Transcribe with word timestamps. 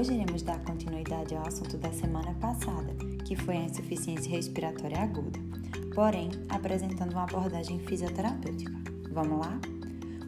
Hoje 0.00 0.14
iremos 0.14 0.40
dar 0.40 0.58
continuidade 0.60 1.34
ao 1.34 1.46
assunto 1.46 1.76
da 1.76 1.92
semana 1.92 2.32
passada, 2.40 2.94
que 3.22 3.36
foi 3.36 3.54
a 3.58 3.64
insuficiência 3.64 4.30
respiratória 4.30 4.98
aguda, 4.98 5.38
porém 5.94 6.30
apresentando 6.48 7.12
uma 7.12 7.24
abordagem 7.24 7.78
fisioterapêutica. 7.80 8.72
Vamos 9.12 9.40
lá? 9.40 9.60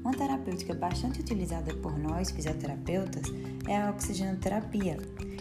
Uma 0.03 0.13
terapêutica 0.13 0.75
bastante 0.75 1.23
utilizada 1.23 1.75
por 1.77 1.99
nós 1.99 2.31
fisioterapeutas 2.31 3.23
é 3.67 3.79
a 3.79 3.89
oxigenoterapia, 3.89 4.99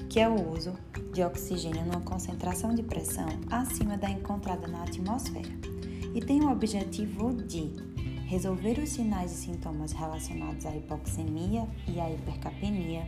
que 0.09 0.21
é 0.21 0.30
o 0.30 0.50
uso 0.50 0.77
de 1.13 1.21
oxigênio 1.21 1.84
numa 1.84 2.00
concentração 2.00 2.73
de 2.73 2.84
pressão 2.84 3.27
acima 3.50 3.98
da 3.98 4.09
encontrada 4.09 4.66
na 4.66 4.84
atmosfera 4.84 5.52
e 6.16 6.21
tem 6.21 6.39
o 6.39 6.50
objetivo 6.50 7.34
de 7.34 7.70
resolver 8.27 8.79
os 8.79 8.91
sinais 8.91 9.34
e 9.34 9.35
sintomas 9.35 9.91
relacionados 9.91 10.66
à 10.66 10.73
hipoxemia 10.73 11.68
e 11.85 11.99
à 11.99 12.09
hipercapnia, 12.09 13.05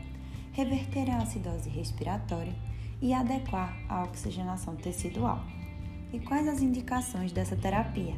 reverter 0.54 1.10
a 1.10 1.18
acidose 1.18 1.70
respiratória 1.70 2.56
e 3.02 3.14
adequar 3.14 3.76
a 3.90 4.04
oxigenação 4.04 4.76
tecidual. 4.76 5.44
E 6.14 6.20
quais 6.20 6.48
as 6.48 6.62
indicações 6.62 7.32
dessa 7.32 7.56
terapia? 7.56 8.16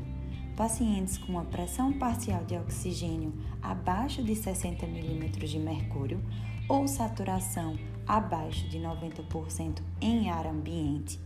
Pacientes 0.55 1.17
com 1.17 1.31
uma 1.31 1.45
pressão 1.45 1.93
parcial 1.93 2.43
de 2.45 2.55
oxigênio 2.55 3.33
abaixo 3.61 4.21
de 4.21 4.35
60 4.35 4.85
mm 4.85 5.29
de 5.29 5.59
mercúrio 5.59 6.21
ou 6.67 6.87
saturação 6.87 7.77
abaixo 8.05 8.67
de 8.69 8.79
90% 8.79 9.81
em 10.01 10.29
ar 10.29 10.45
ambiente, 10.45 11.19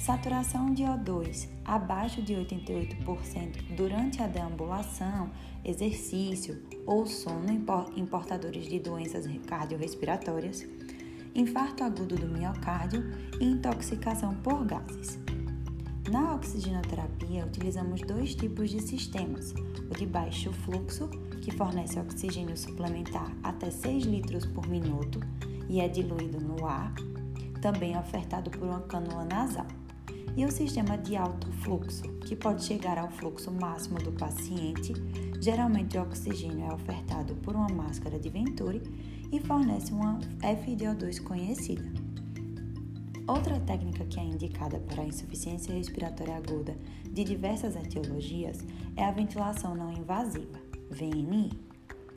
saturação 0.00 0.72
de 0.72 0.82
O2 0.82 1.46
abaixo 1.62 2.22
de 2.22 2.32
88% 2.32 3.76
durante 3.76 4.22
a 4.22 4.26
deambulação, 4.26 5.30
exercício 5.62 6.62
ou 6.86 7.06
sono 7.06 7.50
em 7.94 8.06
portadores 8.06 8.66
de 8.66 8.78
doenças 8.78 9.26
cardiorrespiratórias, 9.46 10.66
infarto 11.34 11.84
agudo 11.84 12.16
do 12.16 12.26
miocárdio 12.26 13.04
e 13.38 13.44
intoxicação 13.44 14.34
por 14.36 14.64
gases. 14.64 15.18
Na 16.10 16.34
oxigenoterapia, 16.34 17.44
utilizamos 17.44 18.00
dois 18.00 18.34
tipos 18.34 18.70
de 18.70 18.80
sistemas: 18.80 19.52
o 19.52 19.94
de 19.94 20.06
baixo 20.06 20.50
fluxo, 20.50 21.08
que 21.42 21.50
fornece 21.50 22.00
oxigênio 22.00 22.56
suplementar 22.56 23.30
até 23.42 23.70
6 23.70 24.04
litros 24.04 24.46
por 24.46 24.66
minuto 24.66 25.20
e 25.68 25.78
é 25.78 25.88
diluído 25.88 26.40
no 26.40 26.66
ar, 26.66 26.94
também 27.60 27.96
ofertado 27.98 28.50
por 28.50 28.66
uma 28.66 28.80
cânula 28.80 29.24
nasal, 29.24 29.66
e 30.36 30.44
o 30.44 30.50
sistema 30.50 30.96
de 30.96 31.16
alto 31.16 31.50
fluxo, 31.52 32.02
que 32.20 32.36
pode 32.36 32.64
chegar 32.64 32.98
ao 32.98 33.10
fluxo 33.10 33.50
máximo 33.50 33.98
do 33.98 34.12
paciente. 34.12 34.92
Geralmente, 35.40 35.98
o 35.98 36.02
oxigênio 36.02 36.66
é 36.66 36.74
ofertado 36.74 37.34
por 37.36 37.54
uma 37.54 37.68
máscara 37.68 38.18
de 38.18 38.28
Venturi 38.28 38.82
e 39.32 39.40
fornece 39.40 39.92
uma 39.92 40.18
FiO2 40.40 41.22
conhecida. 41.22 41.90
Outra 43.26 43.60
técnica 43.60 44.04
que 44.04 44.18
é 44.18 44.24
indicada 44.24 44.80
para 44.80 45.02
a 45.02 45.06
insuficiência 45.06 45.72
respiratória 45.72 46.36
aguda 46.36 46.76
de 47.04 47.22
diversas 47.22 47.76
etiologias 47.76 48.58
é 48.96 49.04
a 49.04 49.12
ventilação 49.12 49.74
não 49.74 49.92
invasiva, 49.92 50.58
VNI, 50.90 51.50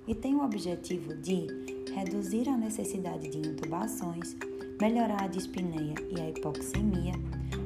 e 0.07 0.15
tem 0.15 0.35
o 0.35 0.43
objetivo 0.43 1.13
de 1.15 1.72
reduzir 1.95 2.49
a 2.49 2.57
necessidade 2.57 3.29
de 3.29 3.37
intubações, 3.37 4.35
melhorar 4.81 5.23
a 5.23 5.27
dispneia 5.27 5.95
e 6.09 6.19
a 6.19 6.29
hipoxemia 6.29 7.13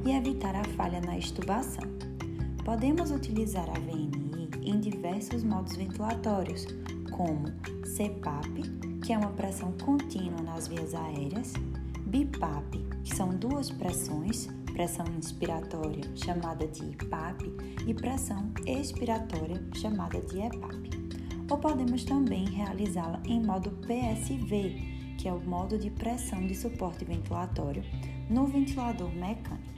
e 0.06 0.12
evitar 0.12 0.56
a 0.56 0.64
falha 0.76 1.02
na 1.02 1.18
extubação. 1.18 1.86
Podemos 2.64 3.12
utilizar 3.12 3.70
a 3.70 3.80
VNI 3.80 4.50
em 4.64 4.80
diversos 4.80 5.44
modos 5.44 5.76
ventilatórios, 5.76 6.68
como 7.12 7.48
CPAP, 7.96 9.00
que 9.04 9.14
é 9.14 9.18
uma 9.18 9.32
pressão 9.32 9.72
contínua 9.84 10.42
nas 10.42 10.68
vias 10.68 10.94
aéreas, 10.94 11.54
BIPAP, 12.06 12.86
que 13.04 13.16
são 13.16 13.30
duas 13.30 13.70
pressões, 13.72 14.48
pressão 14.74 15.06
inspiratória 15.18 16.04
chamada 16.16 16.68
de 16.68 16.84
IPAP 16.84 17.52
e 17.88 17.94
pressão 17.94 18.52
expiratória 18.66 19.64
chamada 19.74 20.20
de 20.22 20.40
EPAP. 20.40 20.90
Ou 21.50 21.58
podemos 21.58 22.04
também 22.04 22.46
realizá-la 22.46 23.22
em 23.26 23.42
modo 23.42 23.72
PSV, 23.72 25.16
que 25.18 25.28
é 25.28 25.34
o 25.34 25.40
modo 25.40 25.78
de 25.78 25.90
pressão 25.90 26.46
de 26.46 26.54
suporte 26.54 27.06
ventilatório 27.06 27.84
no 28.30 28.46
ventilador 28.46 29.10
mecânico. 29.14 29.78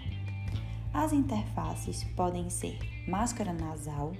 As 0.91 1.13
interfaces 1.13 2.03
podem 2.15 2.49
ser 2.49 2.79
máscara 3.07 3.53
nasal, 3.53 4.13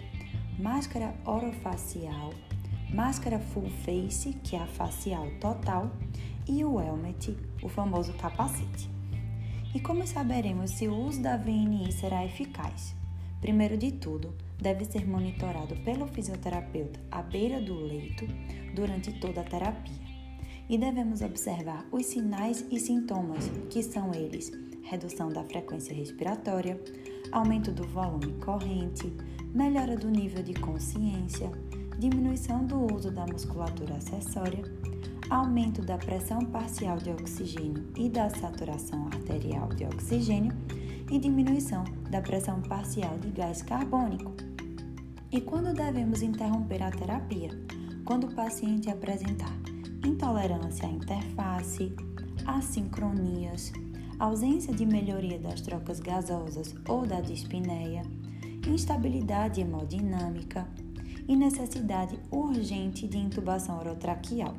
máscara 0.60 1.16
orofacial, 1.26 2.32
máscara 2.94 3.40
full 3.40 3.70
face, 3.84 4.34
que 4.44 4.56
é 4.56 4.60
a 4.60 4.68
facial 4.68 5.28
total, 5.42 5.92
e 6.48 6.64
o 6.64 6.80
helmet, 6.80 7.36
o 7.64 7.70
famoso 7.70 8.14
capacete. 8.14 8.90
E 9.74 9.80
como 9.80 10.06
saberemos 10.06 10.72
se 10.72 10.88
o 10.88 10.96
uso 10.96 11.22
da 11.22 11.38
VNI 11.38 11.92
será 11.92 12.24
eficaz? 12.26 12.96
Primeiro 13.42 13.78
de 13.78 13.92
tudo, 13.92 14.34
deve 14.62 14.86
ser 14.86 15.08
monitorado 15.08 15.76
pelo 15.84 16.08
fisioterapeuta 16.08 17.00
à 17.12 17.22
beira 17.22 17.62
do 17.62 17.76
leito 17.76 18.28
durante 18.76 19.12
toda 19.20 19.42
a 19.42 19.44
terapia. 19.44 20.10
E 20.70 20.78
devemos 20.78 21.22
observar 21.22 21.88
os 21.92 22.06
sinais 22.06 22.64
e 22.70 22.80
sintomas, 22.80 23.50
que 23.70 23.82
são 23.82 24.14
eles: 24.14 24.52
redução 24.84 25.30
da 25.30 25.44
frequência 25.44 25.96
respiratória, 25.96 26.80
aumento 27.32 27.72
do 27.72 27.88
volume 27.88 28.34
corrente, 28.34 29.12
melhora 29.54 29.96
do 29.96 30.10
nível 30.10 30.44
de 30.44 30.54
consciência, 30.54 31.50
diminuição 31.98 32.66
do 32.66 32.94
uso 32.94 33.12
da 33.12 33.26
musculatura 33.26 33.96
acessória, 33.96 34.64
aumento 35.30 35.82
da 35.82 35.98
pressão 35.98 36.40
parcial 36.40 36.98
de 36.98 37.10
oxigênio 37.10 37.88
e 37.98 38.10
da 38.10 38.30
saturação 38.30 39.08
arterial 39.08 39.70
de 39.70 39.86
oxigênio 39.86 40.54
e 41.12 41.20
diminuição 41.20 41.84
da 42.10 42.22
pressão 42.22 42.62
parcial 42.62 43.18
de 43.18 43.30
gás 43.30 43.62
carbônico. 43.62 44.34
E 45.32 45.42
quando 45.42 45.74
devemos 45.74 46.22
interromper 46.22 46.82
a 46.84 46.92
terapia? 46.92 47.50
Quando 48.06 48.28
o 48.28 48.34
paciente 48.34 48.90
apresentar 48.90 49.54
intolerância 50.06 50.88
à 50.88 50.92
interface, 50.92 51.94
assincronias, 52.46 53.72
ausência 54.18 54.74
de 54.74 54.86
melhoria 54.86 55.38
das 55.38 55.62
trocas 55.62 56.00
gasosas 56.00 56.74
ou 56.88 57.06
da 57.06 57.22
dispneia, 57.22 58.02
instabilidade 58.68 59.62
hemodinâmica 59.62 60.68
e 61.28 61.36
necessidade 61.36 62.20
urgente 62.32 63.08
de 63.08 63.18
intubação 63.18 63.78
orotraqueal 63.78 64.56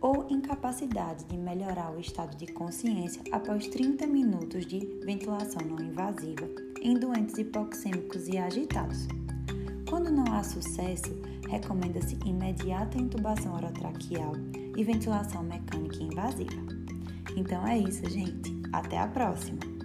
ou 0.00 0.26
incapacidade 0.30 1.24
de 1.24 1.36
melhorar 1.36 1.92
o 1.92 2.00
estado 2.00 2.36
de 2.36 2.46
consciência 2.46 3.22
após 3.32 3.66
30 3.68 4.06
minutos 4.06 4.66
de 4.66 4.80
ventilação 5.04 5.60
não 5.66 5.80
invasiva 5.84 6.48
em 6.80 6.94
doentes 6.94 7.36
hipoxêmicos 7.38 8.28
e 8.28 8.38
agitados. 8.38 9.06
Quando 9.88 10.10
não 10.10 10.24
há 10.32 10.42
sucesso, 10.42 11.20
recomenda-se 11.48 12.16
imediata 12.24 12.96
intubação 12.96 13.54
orotraqueal 13.54 14.32
e 14.76 14.84
ventilação 14.84 15.42
mecânica 15.42 16.02
invasiva. 16.02 16.62
Então 17.36 17.66
é 17.66 17.78
isso, 17.78 18.08
gente. 18.08 18.60
Até 18.72 18.98
a 18.98 19.08
próxima! 19.08 19.79